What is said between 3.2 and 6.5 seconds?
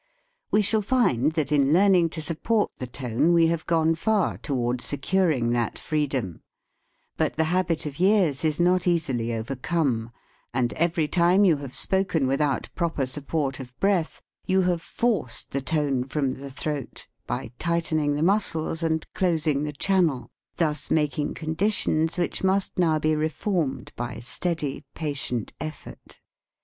we have gone far toward securing that freedom;